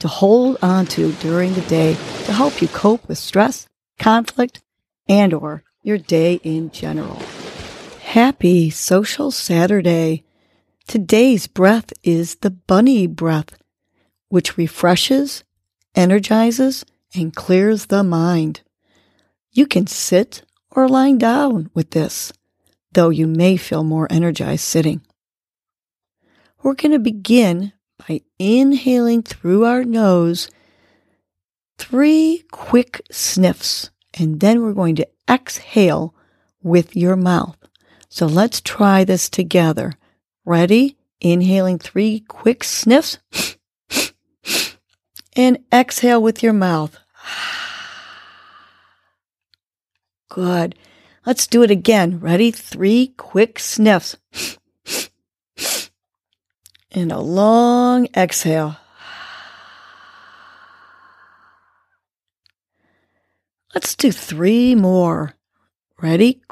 [0.00, 1.94] to hold on to during the day
[2.24, 4.60] to help you cope with stress, conflict,
[5.08, 7.20] and or your day in general.
[8.02, 10.24] Happy Social Saturday.
[10.86, 13.58] Today's breath is the bunny breath,
[14.28, 15.44] which refreshes,
[15.94, 16.84] energizes,
[17.14, 18.62] and clears the mind.
[19.50, 22.32] You can sit or lie down with this,
[22.92, 25.00] though you may feel more energized sitting.
[26.62, 30.48] We're going to begin by inhaling through our nose
[31.78, 36.14] three quick sniffs, and then we're going to exhale
[36.62, 37.56] with your mouth.
[38.08, 39.92] So let's try this together.
[40.44, 40.96] Ready?
[41.20, 43.18] Inhaling three quick sniffs
[45.36, 46.98] and exhale with your mouth.
[50.28, 50.74] Good.
[51.26, 52.20] Let's do it again.
[52.20, 52.50] Ready?
[52.50, 54.16] Three quick sniffs
[56.98, 58.76] and a long exhale.
[63.74, 65.34] Let's do three more.
[66.00, 66.42] Ready?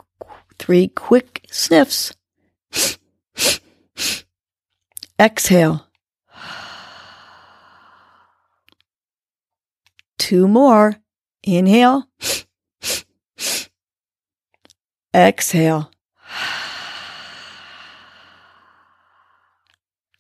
[0.59, 2.13] Three quick sniffs.
[5.19, 5.87] Exhale.
[10.19, 10.97] Two more.
[11.43, 12.09] Inhale.
[15.15, 15.91] Exhale.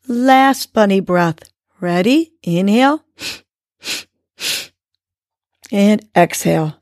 [0.08, 1.50] Last bunny breath.
[1.80, 2.32] Ready?
[2.44, 3.04] Inhale.
[5.72, 6.78] And exhale.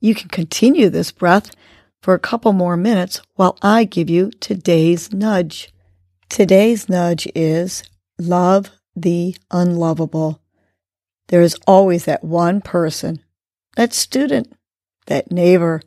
[0.00, 1.56] You can continue this breath
[2.02, 5.72] for a couple more minutes while I give you today's nudge.
[6.28, 7.82] Today's nudge is
[8.18, 10.42] love the unlovable.
[11.28, 13.22] There is always that one person,
[13.76, 14.52] that student,
[15.06, 15.80] that neighbor,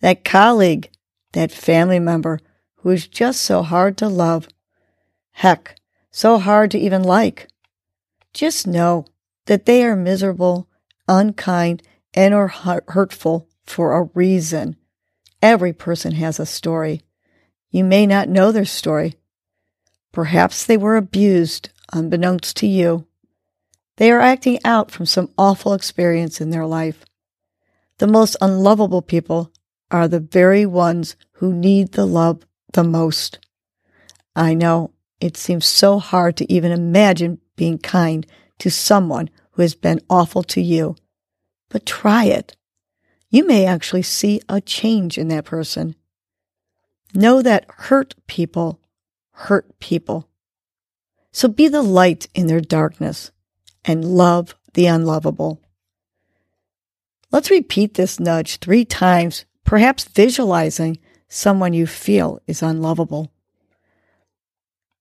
[0.00, 0.88] that colleague,
[1.32, 2.40] that family member
[2.90, 4.48] is just so hard to love.
[5.32, 5.76] Heck,
[6.10, 7.48] so hard to even like.
[8.32, 9.06] Just know
[9.46, 10.68] that they are miserable,
[11.06, 11.82] unkind,
[12.14, 14.76] and or hurtful for a reason.
[15.40, 17.02] Every person has a story.
[17.70, 19.14] You may not know their story.
[20.12, 23.06] Perhaps they were abused, unbeknownst to you.
[23.96, 27.04] They are acting out from some awful experience in their life.
[27.98, 29.52] The most unlovable people
[29.90, 33.38] are the very ones who need the love the most.
[34.36, 38.26] I know it seems so hard to even imagine being kind
[38.58, 40.96] to someone who has been awful to you,
[41.68, 42.56] but try it.
[43.30, 45.94] You may actually see a change in that person.
[47.14, 48.80] Know that hurt people
[49.38, 50.28] hurt people.
[51.30, 53.30] So be the light in their darkness
[53.84, 55.62] and love the unlovable.
[57.30, 63.30] Let's repeat this nudge three times, perhaps visualizing someone you feel is unlovable.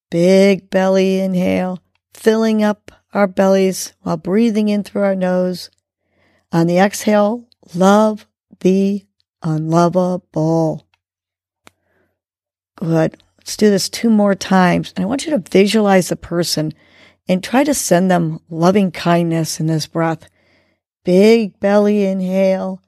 [0.09, 1.79] Big belly inhale,
[2.13, 5.69] filling up our bellies while breathing in through our nose.
[6.51, 8.27] On the exhale, love
[8.59, 9.05] the
[9.41, 10.87] unlovable.
[12.75, 13.17] Good.
[13.37, 14.93] Let's do this two more times.
[14.95, 16.73] And I want you to visualize the person
[17.27, 20.29] and try to send them loving kindness in this breath.
[21.03, 22.81] Big belly inhale.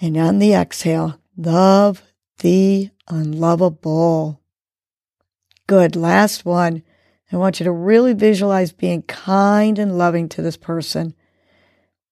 [0.00, 2.02] And on the exhale, love
[2.42, 4.40] the unlovable.
[5.68, 5.96] Good.
[5.96, 6.82] Last one.
[7.30, 11.14] I want you to really visualize being kind and loving to this person.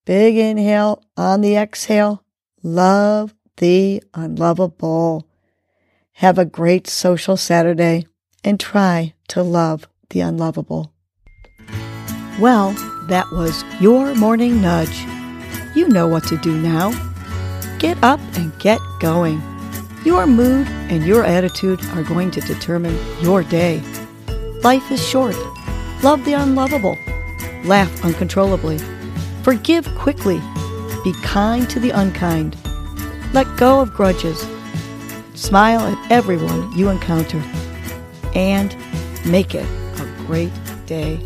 [0.06, 2.24] Big inhale on the exhale.
[2.62, 5.28] Love the unlovable.
[6.12, 8.06] Have a great social Saturday
[8.44, 10.92] and try to love the unlovable.
[12.38, 12.72] Well,
[13.08, 15.04] that was your morning nudge.
[15.74, 16.92] You know what to do now.
[17.78, 19.49] Get up and get going.
[20.04, 23.82] Your mood and your attitude are going to determine your day.
[24.62, 25.36] Life is short.
[26.02, 26.96] Love the unlovable.
[27.64, 28.78] Laugh uncontrollably.
[29.42, 30.40] Forgive quickly.
[31.04, 32.56] Be kind to the unkind.
[33.34, 34.46] Let go of grudges.
[35.34, 37.42] Smile at everyone you encounter.
[38.34, 38.74] And
[39.26, 39.66] make it
[40.00, 40.52] a great
[40.86, 41.20] day.